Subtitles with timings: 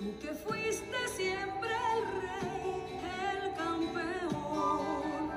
[0.00, 2.72] Tú que fuiste siempre el rey,
[3.04, 5.30] el campeón.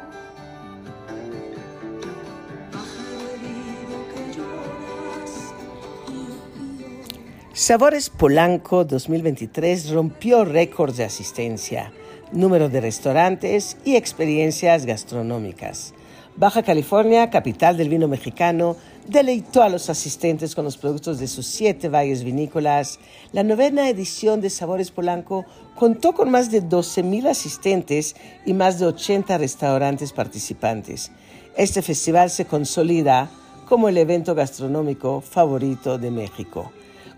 [7.52, 11.92] Sabores Polanco 2023 rompió récords de asistencia,
[12.32, 15.94] número de restaurantes y experiencias gastronómicas.
[16.38, 18.78] Baja California, capital del vino mexicano,
[19.08, 23.00] deleitó a los asistentes con los productos de sus siete valles vinícolas.
[23.32, 25.46] La novena edición de Sabores Polanco
[25.76, 31.12] contó con más de 12.000 asistentes y más de 80 restaurantes participantes.
[31.56, 33.30] Este festival se consolida
[33.68, 36.72] como el evento gastronómico favorito de México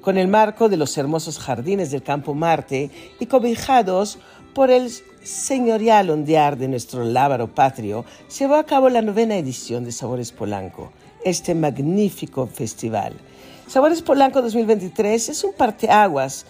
[0.06, 4.20] con el marco de los hermosos jardines del Campo Marte y cobijados
[4.54, 4.92] por el
[5.24, 10.32] señorial ondear de nuestro lábaro patrio, se llevó a cabo la novena edición de Sabores
[10.32, 10.92] Polanco,
[11.26, 13.14] este magnífico festival.
[13.68, 16.46] Sabores Polanco 2023 es un parteaguas,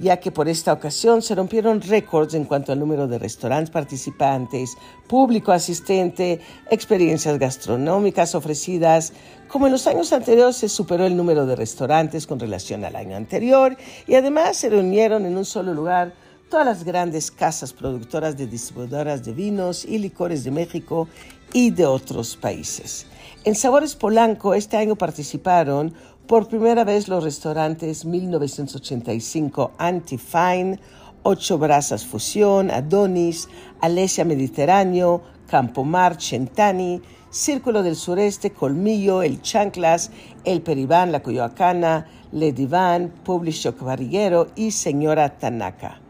[0.00, 4.76] ya que por esta ocasión se rompieron récords en cuanto al número de restaurantes participantes,
[5.08, 9.12] público asistente, experiencias gastronómicas ofrecidas.
[9.48, 13.16] Como en los años anteriores se superó el número de restaurantes con relación al año
[13.16, 13.76] anterior
[14.06, 16.14] y además se reunieron en un solo lugar
[16.50, 21.06] todas las grandes casas productoras de distribuidoras de vinos y licores de México
[21.52, 23.06] y de otros países.
[23.44, 25.94] En Sabores Polanco este año participaron
[26.26, 30.80] por primera vez los restaurantes 1985 Antifine,
[31.22, 33.48] Ocho Brasas Fusión, Adonis,
[33.80, 40.10] Alesia Mediterráneo, Campomar, Chentani, Círculo del Sureste, Colmillo, El Chanclas,
[40.44, 46.09] El Peribán, La Coyoacana, Le Divan, Publishock Barriguero y Señora Tanaka.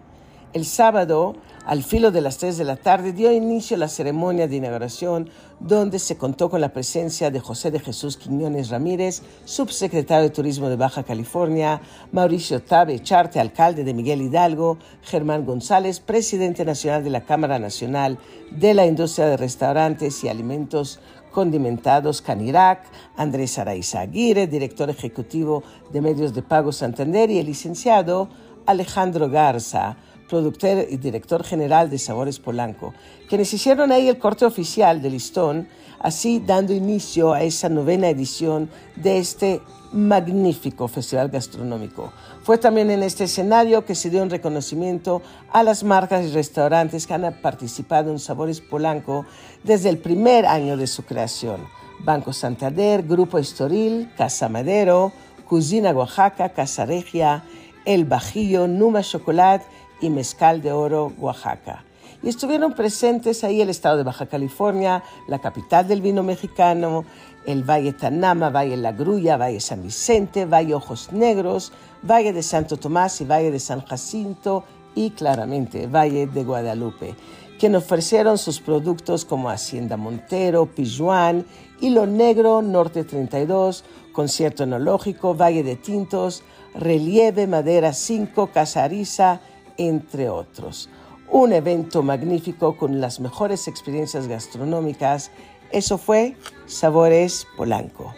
[0.53, 4.57] El sábado, al filo de las 3 de la tarde, dio inicio la ceremonia de
[4.57, 10.35] inauguración, donde se contó con la presencia de José de Jesús Quiñones Ramírez, subsecretario de
[10.35, 17.05] Turismo de Baja California, Mauricio Tabe Charte, alcalde de Miguel Hidalgo, Germán González, presidente nacional
[17.05, 18.19] de la Cámara Nacional
[18.51, 20.99] de la Industria de Restaurantes y Alimentos
[21.31, 22.83] condimentados Canirac,
[23.17, 25.63] Andrés Araiza Aguirre, director ejecutivo
[25.93, 28.29] de Medios de Pago Santander, y el licenciado
[28.67, 29.97] Alejandro Garza,
[30.31, 32.95] productor y director general de Sabores Polanco,
[33.29, 35.69] quienes hicieron ahí el corte oficial de listón,
[35.99, 39.61] así dando inicio a esa novena edición de este
[39.93, 42.13] magnífico festival gastronómico.
[42.45, 45.21] Fue también en este escenario que se dio un reconocimiento
[45.53, 49.27] a las marcas y restaurantes que han participado en Sabores Polanco
[49.65, 51.67] desde el primer año de su creación.
[51.99, 55.13] Banco Santander, Grupo Estoril, Casa Madero,
[55.47, 57.43] Cocina Oaxaca, Casa Regia,
[57.85, 59.67] El Bajillo, Numa Chocolate
[60.01, 61.85] y Mezcal de Oro, Oaxaca.
[62.23, 67.05] Y estuvieron presentes ahí el estado de Baja California, la capital del vino mexicano,
[67.47, 71.73] el Valle Tanama, Valle La Grulla, Valle San Vicente, Valle Ojos Negros,
[72.03, 77.15] Valle de Santo Tomás y Valle de San Jacinto y claramente Valle de Guadalupe,
[77.59, 81.47] quien ofrecieron sus productos como Hacienda Montero, Pijuán,
[81.81, 86.43] Hilo Negro, Norte 32, Concierto Enológico, Valle de Tintos,
[86.75, 89.41] Relieve, Madera 5, Casariza,
[89.89, 90.89] entre otros.
[91.31, 95.31] Un evento magnífico con las mejores experiencias gastronómicas.
[95.71, 96.37] Eso fue
[96.67, 98.13] Sabores Polanco.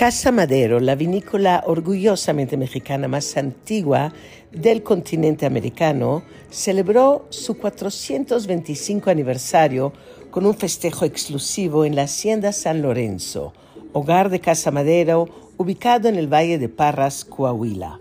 [0.00, 4.14] Casa Madero, la vinícola orgullosamente mexicana más antigua
[4.50, 9.92] del continente americano, celebró su 425 aniversario
[10.30, 13.52] con un festejo exclusivo en la Hacienda San Lorenzo,
[13.92, 15.28] hogar de Casa Madero,
[15.58, 18.00] ubicado en el Valle de Parras, Coahuila.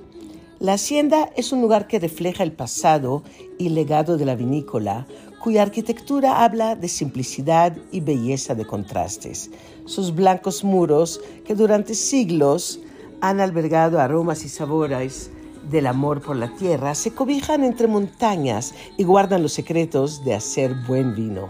[0.62, 3.24] La hacienda es un lugar que refleja el pasado
[3.58, 5.06] y legado de la vinícola,
[5.50, 9.50] cuya arquitectura habla de simplicidad y belleza de contrastes.
[9.86, 12.82] Sus blancos muros, que durante siglos
[13.20, 15.32] han albergado aromas y sabores
[15.72, 20.76] del amor por la tierra, se cobijan entre montañas y guardan los secretos de hacer
[20.88, 21.50] buen vino.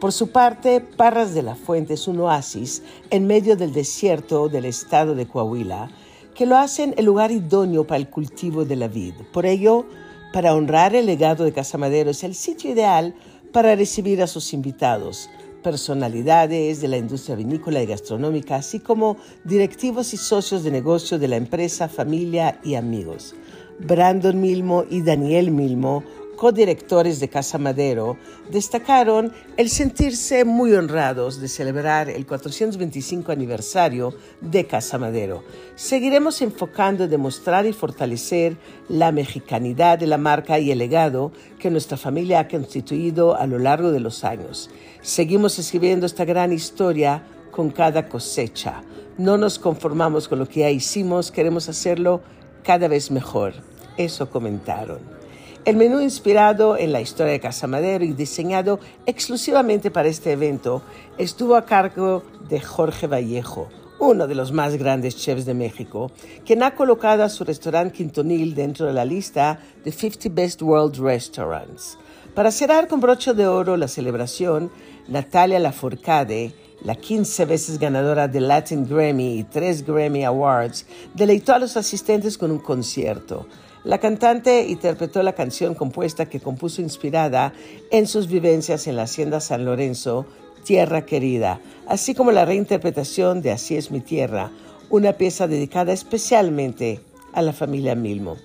[0.00, 4.64] Por su parte, Parras de la Fuente es un oasis en medio del desierto del
[4.64, 5.90] estado de Coahuila,
[6.36, 9.14] que lo hacen el lugar idóneo para el cultivo de la vid.
[9.32, 9.86] Por ello,
[10.32, 13.16] para honrar el legado de Casa Madero es el sitio ideal
[13.52, 15.28] para recibir a sus invitados,
[15.62, 21.28] personalidades de la industria vinícola y gastronómica, así como directivos y socios de negocio de
[21.28, 23.34] la empresa, familia y amigos.
[23.78, 26.04] Brandon Milmo y Daniel Milmo
[26.40, 28.16] codirectores de Casa Madero,
[28.50, 35.44] destacaron el sentirse muy honrados de celebrar el 425 aniversario de Casa Madero.
[35.74, 38.56] Seguiremos enfocando en demostrar y fortalecer
[38.88, 43.58] la mexicanidad de la marca y el legado que nuestra familia ha constituido a lo
[43.58, 44.70] largo de los años.
[45.02, 48.82] Seguimos escribiendo esta gran historia con cada cosecha.
[49.18, 52.22] No nos conformamos con lo que ya hicimos, queremos hacerlo
[52.64, 53.52] cada vez mejor.
[53.98, 55.19] Eso comentaron.
[55.66, 60.80] El menú inspirado en la historia de Casa Madero y diseñado exclusivamente para este evento
[61.18, 63.68] estuvo a cargo de Jorge Vallejo,
[63.98, 66.10] uno de los más grandes chefs de México,
[66.46, 70.96] quien ha colocado a su restaurante Quintonil dentro de la lista de 50 Best World
[70.96, 71.98] Restaurants.
[72.34, 74.70] Para cerrar con broche de oro la celebración,
[75.08, 76.54] Natalia Lafourcade,
[76.84, 82.38] la 15 veces ganadora de Latin Grammy y tres Grammy Awards, deleitó a los asistentes
[82.38, 83.46] con un concierto.
[83.82, 87.54] La cantante interpretó la canción compuesta que compuso inspirada
[87.90, 90.26] en sus vivencias en la hacienda San Lorenzo,
[90.64, 94.50] Tierra Querida, así como la reinterpretación de Así es mi tierra,
[94.90, 97.00] una pieza dedicada especialmente
[97.32, 98.36] a la familia Milmo.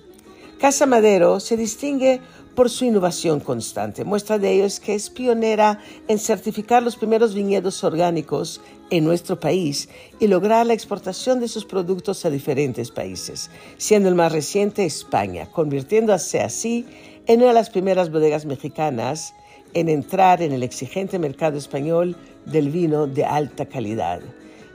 [0.58, 2.20] Casa Madero se distingue
[2.56, 4.04] por su innovación constante.
[4.04, 8.60] Muestra de ello es que es pionera en certificar los primeros viñedos orgánicos
[8.90, 9.88] en nuestro país
[10.18, 15.46] y lograr la exportación de sus productos a diferentes países, siendo el más reciente España,
[15.52, 16.86] convirtiéndose así
[17.26, 19.34] en una de las primeras bodegas mexicanas
[19.74, 22.16] en entrar en el exigente mercado español
[22.46, 24.20] del vino de alta calidad.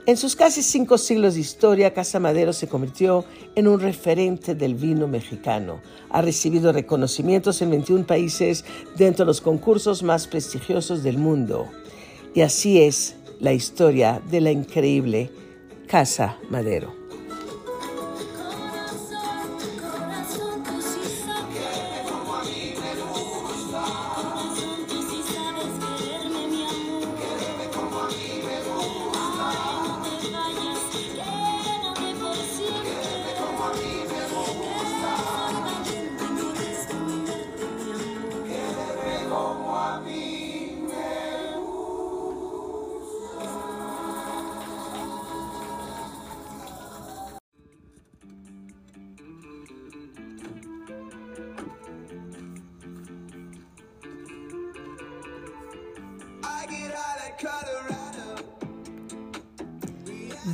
[0.04, 4.74] En sus casi cinco siglos de historia, Casa Madero se convirtió en un referente del
[4.74, 5.80] vino mexicano.
[6.10, 8.64] Ha recibido reconocimientos en 21 países
[8.96, 11.68] dentro de los concursos más prestigiosos del mundo.
[12.34, 15.30] Y así es la historia de la increíble
[15.86, 17.01] Casa Madero.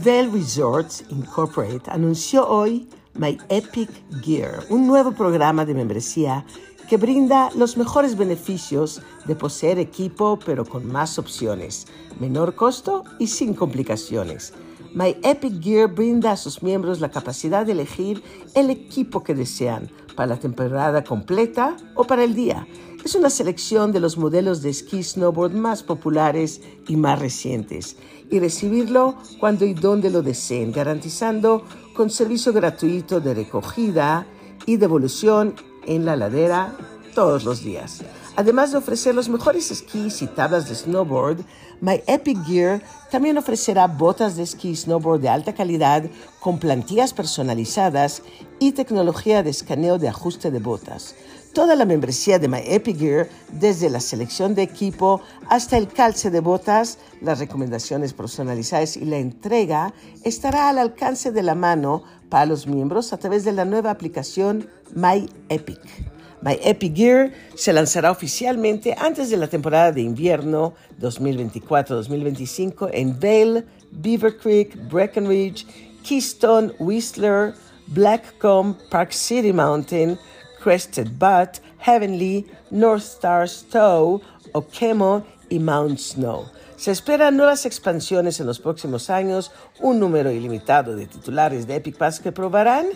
[0.09, 3.91] Vail Resorts Incorporated anunció hoy My Epic
[4.23, 6.47] Gear, un nuevo programa de membresía
[6.89, 11.87] que brinda los mejores beneficios de poseer equipo pero con más opciones,
[12.19, 14.55] menor costo y sin complicaciones.
[14.95, 18.23] My Epic Gear brinda a sus miembros la capacidad de elegir
[18.55, 22.67] el equipo que desean para la temporada completa o para el día.
[23.05, 27.97] Es una selección de los modelos de esquí snowboard más populares y más recientes
[28.31, 31.65] y recibirlo cuando y donde lo deseen, garantizando
[31.95, 34.27] con servicio gratuito de recogida
[34.67, 35.55] y devolución
[35.87, 36.77] en la ladera
[37.15, 38.03] todos los días.
[38.37, 41.41] Además de ofrecer los mejores esquís y tablas de snowboard,
[41.81, 46.05] My Epic Gear también ofrecerá botas de esquí snowboard de alta calidad
[46.39, 48.23] con plantillas personalizadas
[48.61, 51.17] y tecnología de escaneo de ajuste de botas.
[51.59, 56.31] Toda la membresía de My Epic Gear, desde la selección de equipo hasta el calce
[56.31, 62.47] de botas, las recomendaciones personalizadas y la entrega, estará al alcance de la mano para
[62.47, 65.81] los miembros a través de la nueva aplicación My Epic.
[66.43, 73.67] My Epic Gear se lanzará oficialmente antes de la temporada de invierno 2024-2025 en Vail,
[73.91, 75.67] Beaver Creek, Breckenridge,
[76.05, 77.53] Keystone, Whistler,
[77.89, 80.21] Blackcomb, Park City Mountain,
[80.63, 83.49] Crested Butte, Heavenly, North Star
[84.53, 86.47] Okemo y Mount Snow.
[86.77, 89.51] Se esperan nuevas expansiones en los próximos años,
[89.81, 92.87] un número ilimitado de titulares de Epic Pass que probarán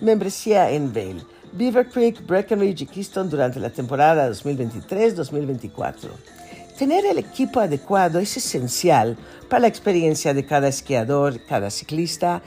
[0.00, 6.08] membresía en Vail, Beaver Creek, Breckenridge y Keystone durante la temporada 2023-2024.
[6.78, 9.16] Tener el equipo adecuado es esencial
[9.48, 12.42] para la experiencia de cada esquiador, cada ciclista,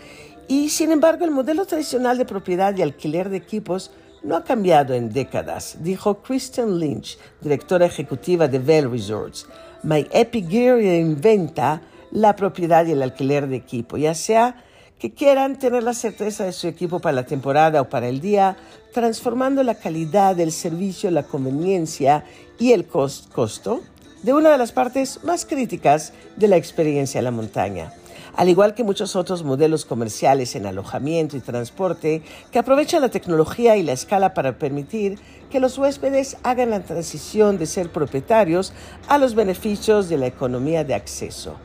[0.47, 3.91] y sin embargo el modelo tradicional de propiedad y alquiler de equipos
[4.23, 9.47] no ha cambiado en décadas, dijo Kristen Lynch, directora ejecutiva de Vail Resorts.
[9.83, 14.63] My Epic Gear inventa la propiedad y el alquiler de equipo, ya sea
[14.97, 18.57] que quieran tener la certeza de su equipo para la temporada o para el día,
[18.93, 22.25] transformando la calidad del servicio, la conveniencia
[22.59, 23.81] y el costo
[24.23, 27.93] de una de las partes más críticas de la experiencia en la montaña.
[28.35, 32.21] Al igual que muchos otros modelos comerciales en alojamiento y transporte
[32.51, 35.19] que aprovechan la tecnología y la escala para permitir
[35.49, 38.73] que los huéspedes hagan la transición de ser propietarios
[39.07, 41.55] a los beneficios de la economía de acceso.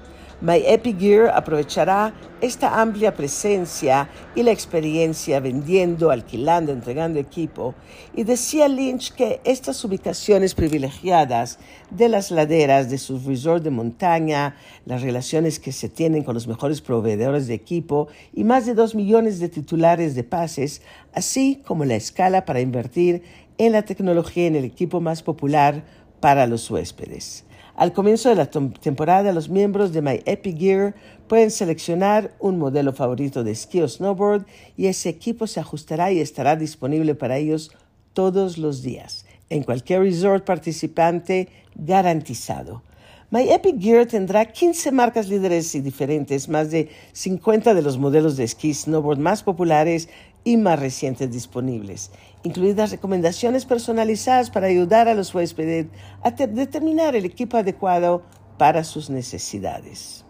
[0.41, 7.75] My Epic Gear aprovechará esta amplia presencia y la experiencia vendiendo, alquilando, entregando equipo.
[8.15, 11.59] Y decía Lynch que estas ubicaciones privilegiadas
[11.91, 16.47] de las laderas de sus resorts de montaña, las relaciones que se tienen con los
[16.47, 20.83] mejores proveedores de equipo y más de dos millones de titulares de pases,
[21.15, 23.23] así como la escala para invertir
[23.57, 25.85] en la tecnología en el equipo más popular
[26.21, 27.45] para los huéspedes.
[27.77, 30.95] Al comienzo de la temporada, los miembros de My Epic Gear
[31.27, 36.21] pueden seleccionar un modelo favorito de esquí o snowboard y ese equipo se ajustará y
[36.21, 37.73] estará disponible para ellos
[38.13, 42.83] todos los días, en cualquier resort participante garantizado.
[43.31, 48.37] My Epic Gear tendrá 15 marcas líderes y diferentes, más de 50 de los modelos
[48.37, 50.09] de esquí snowboard más populares
[50.45, 52.11] y más recientes disponibles,
[52.43, 55.87] incluidas recomendaciones personalizadas para ayudar a los huéspedes
[56.23, 58.23] a determinar el equipo adecuado
[58.59, 60.24] para sus necesidades.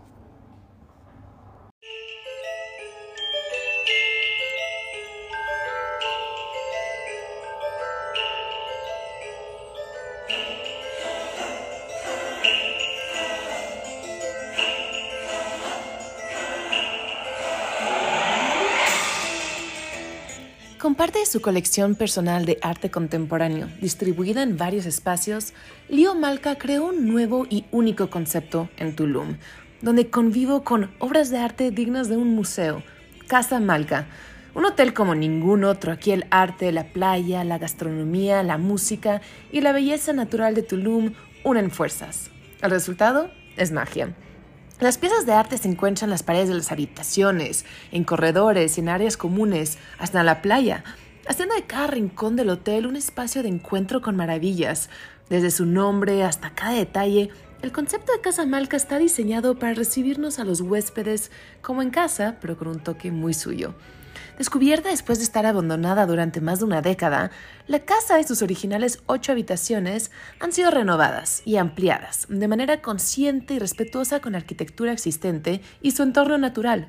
[21.05, 25.53] Con parte de su colección personal de arte contemporáneo, distribuida en varios espacios,
[25.91, 29.37] Leo Malka creó un nuevo y único concepto en Tulum,
[29.83, 32.83] donde convivo con obras de arte dignas de un museo,
[33.27, 34.07] Casa Malka,
[34.55, 35.93] un hotel como ningún otro.
[35.93, 39.21] Aquí el arte, la playa, la gastronomía, la música
[39.53, 41.13] y la belleza natural de Tulum
[41.45, 42.31] unen fuerzas.
[42.63, 44.15] El resultado es magia.
[44.81, 48.88] Las piezas de arte se encuentran en las paredes de las habitaciones, en corredores en
[48.88, 50.83] áreas comunes, hasta la playa,
[51.28, 54.90] haciendo de cada rincón del hotel un espacio de encuentro con maravillas.
[55.31, 57.31] Desde su nombre hasta cada detalle,
[57.62, 61.31] el concepto de Casa Malca está diseñado para recibirnos a los huéspedes
[61.62, 63.75] como en casa, pero con un toque muy suyo.
[64.38, 67.31] Descubierta después de estar abandonada durante más de una década,
[67.69, 70.11] la casa y sus originales ocho habitaciones
[70.41, 75.93] han sido renovadas y ampliadas de manera consciente y respetuosa con la arquitectura existente y
[75.93, 76.88] su entorno natural.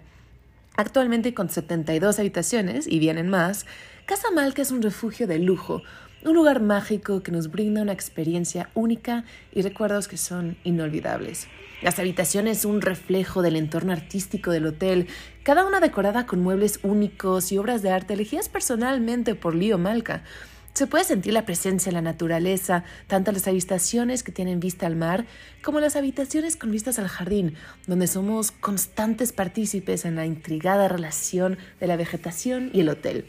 [0.76, 3.68] Actualmente con 72 habitaciones y vienen más,
[4.08, 5.84] Casa Malca es un refugio de lujo,
[6.26, 11.48] un lugar mágico que nos brinda una experiencia única y recuerdos que son inolvidables.
[11.84, 15.08] Las habitaciones un reflejo del entorno artístico del hotel,
[15.44, 20.24] cada una decorada con muebles únicos y obras de arte elegidas personalmente por Leo Malca.
[20.74, 24.88] Se puede sentir la presencia de la naturaleza, tanto en las habitaciones que tienen vista
[24.88, 25.26] al mar
[25.64, 27.56] como en las habitaciones con vistas al jardín,
[27.88, 33.26] donde somos constantes partícipes en la intrigada relación de la vegetación y el hotel.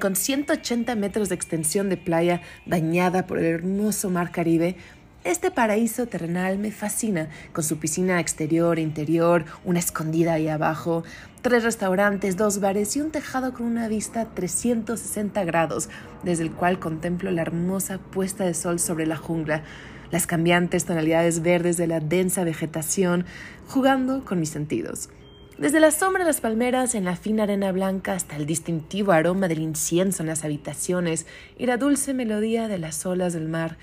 [0.00, 4.76] Con 180 metros de extensión de playa bañada por el hermoso mar Caribe,
[5.24, 11.04] este paraíso terrenal me fascina, con su piscina exterior e interior, una escondida ahí abajo,
[11.42, 15.90] tres restaurantes, dos bares y un tejado con una vista 360 grados,
[16.22, 19.64] desde el cual contemplo la hermosa puesta de sol sobre la jungla,
[20.10, 23.26] las cambiantes tonalidades verdes de la densa vegetación,
[23.68, 25.10] jugando con mis sentidos.
[25.60, 29.46] Desde la sombra de las palmeras en la fina arena blanca hasta el distintivo aroma
[29.46, 31.26] del incienso en las habitaciones
[31.58, 33.76] y la dulce melodía de las olas del mar,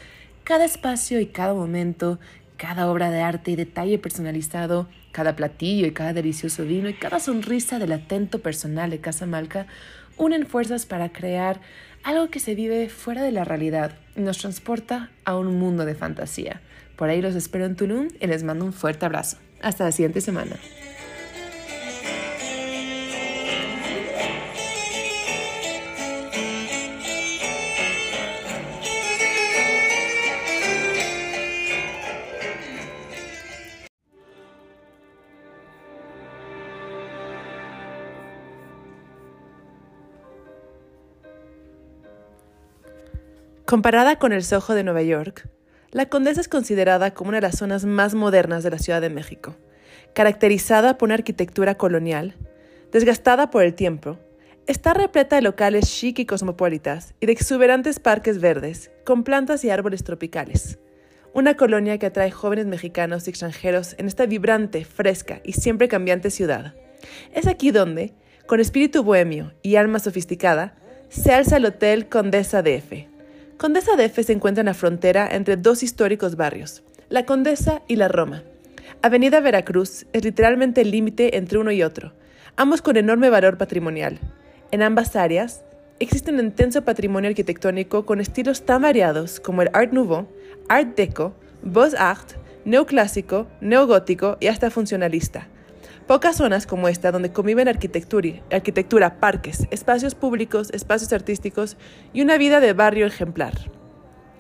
[0.44, 2.18] cada espacio y cada momento,
[2.58, 7.20] cada obra de arte y detalle personalizado, cada platillo y cada delicioso vino y cada
[7.20, 9.68] sonrisa del atento personal de Casa Malca
[10.18, 11.62] unen fuerzas para crear
[12.02, 15.94] algo que se vive fuera de la realidad y nos transporta a un mundo de
[15.94, 16.60] fantasía.
[16.96, 19.38] Por ahí los espero en Tulum y les mando un fuerte abrazo.
[19.62, 20.56] Hasta la siguiente semana.
[43.68, 45.50] Comparada con el Soho de Nueva York,
[45.92, 49.10] la Condesa es considerada como una de las zonas más modernas de la Ciudad de
[49.10, 49.58] México,
[50.14, 52.38] caracterizada por una arquitectura colonial,
[52.94, 54.20] desgastada por el tiempo,
[54.68, 59.70] está repleta de locales chic y cosmopolitas y de exuberantes parques verdes, con plantas y
[59.70, 60.80] árboles tropicales.
[61.34, 66.32] Una colonia que atrae jóvenes mexicanos y extranjeros en esta vibrante, fresca y siempre cambiante
[66.32, 66.74] ciudad.
[67.34, 68.14] Es aquí donde,
[68.46, 70.78] con espíritu bohemio y alma sofisticada,
[71.10, 73.17] se alza el Hotel Condesa DF,
[73.58, 78.08] Condesa DF se encuentra en la frontera entre dos históricos barrios, La Condesa y la
[78.08, 78.44] Roma.
[79.02, 82.14] Avenida Veracruz es literalmente el límite entre uno y otro,
[82.56, 84.20] ambos con enorme valor patrimonial.
[84.70, 85.64] En ambas áreas
[85.98, 90.28] existe un intenso patrimonio arquitectónico con estilos tan variados como el Art Nouveau,
[90.70, 91.34] Art Deco,
[91.64, 95.48] Beaux-Arts, neoclásico, neogótico y hasta funcionalista.
[96.08, 101.76] Pocas zonas como esta donde conviven arquitectura, parques, espacios públicos, espacios artísticos
[102.14, 103.54] y una vida de barrio ejemplar.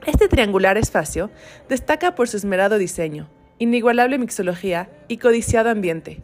[0.05, 1.29] Este triangular espacio
[1.67, 6.21] destaca por su esmerado diseño, inigualable mixología y codiciado ambiente.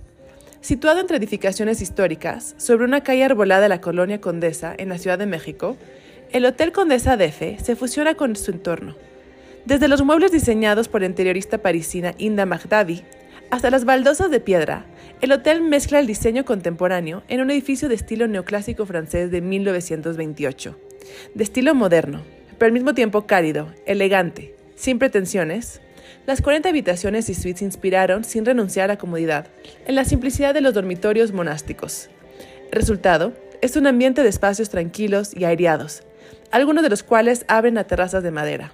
[0.61, 5.19] Situado entre edificaciones históricas, sobre una calle arbolada de la colonia Condesa en la Ciudad
[5.19, 5.75] de México,
[6.31, 8.95] el Hotel Condesa DF se fusiona con su entorno.
[9.65, 13.03] Desde los muebles diseñados por la interiorista parisina Inda Magdavi
[13.51, 14.85] hasta las baldosas de piedra,
[15.23, 20.77] el hotel mezcla el diseño contemporáneo en un edificio de estilo neoclásico francés de 1928,
[21.33, 22.23] de estilo moderno,
[22.57, 25.79] pero al mismo tiempo cálido, elegante, sin pretensiones.
[26.25, 29.47] Las 40 habitaciones y suites inspiraron, sin renunciar a la comodidad,
[29.87, 32.09] en la simplicidad de los dormitorios monásticos.
[32.69, 36.03] Resultado es un ambiente de espacios tranquilos y aireados,
[36.51, 38.73] algunos de los cuales abren a terrazas de madera.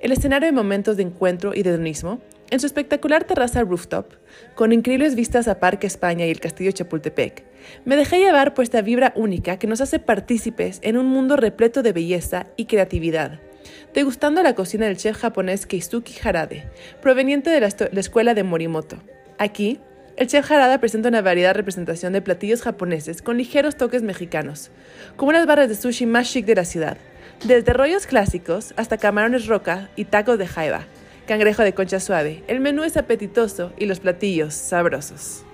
[0.00, 2.20] El escenario de momentos de encuentro y de hedonismo,
[2.50, 4.12] en su espectacular terraza rooftop,
[4.54, 7.44] con increíbles vistas a Parque España y el Castillo Chapultepec,
[7.84, 11.82] me dejé llevar por esta vibra única que nos hace partícipes en un mundo repleto
[11.82, 13.40] de belleza y creatividad,
[13.94, 16.68] degustando la cocina del chef japonés Keisuke Harade,
[17.02, 18.96] proveniente de la, la escuela de Morimoto.
[19.38, 19.80] Aquí,
[20.18, 24.72] el chef Harada presenta una variedad representación de platillos japoneses con ligeros toques mexicanos,
[25.14, 26.98] como unas barras de sushi más chic de la ciudad,
[27.44, 30.86] desde rollos clásicos hasta camarones roca y tacos de jaiba,
[31.26, 32.42] cangrejo de concha suave.
[32.48, 35.44] El menú es apetitoso y los platillos sabrosos.